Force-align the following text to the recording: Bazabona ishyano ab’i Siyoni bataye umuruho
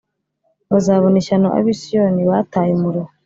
Bazabona 0.71 1.15
ishyano 1.21 1.47
ab’i 1.57 1.75
Siyoni 1.81 2.21
bataye 2.29 2.71
umuruho 2.77 3.09